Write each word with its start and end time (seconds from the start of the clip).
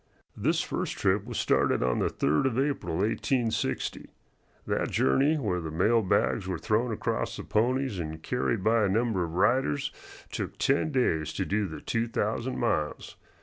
This 0.35 0.61
first 0.61 0.97
trip 0.97 1.25
was 1.25 1.37
started 1.37 1.83
on 1.83 1.99
the 1.99 2.07
3d 2.07 2.47
of 2.47 2.57
April, 2.57 2.95
1860. 2.95 4.07
That 4.65 4.89
journey, 4.89 5.37
where 5.37 5.61
the 5.61 5.69
mail 5.69 6.01
bags 6.01 6.47
were 6.47 6.57
thrown 6.57 6.91
across 6.91 7.37
the 7.37 7.43
ponies 7.43 7.99
and 7.99 8.23
carried 8.23 8.63
by 8.63 8.83
a 8.83 8.89
number 8.89 9.23
of 9.23 9.35
riders, 9.35 9.91
took 10.31 10.57
ten 10.57 10.91
days 10.91 11.31
to 11.33 11.45
do 11.45 11.67
the 11.67 11.81
two 11.81 12.07
thousand 12.07 12.57
miles. 12.57 13.15